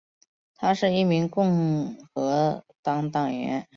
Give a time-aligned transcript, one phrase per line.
[0.55, 3.67] 她是一名共和党党员。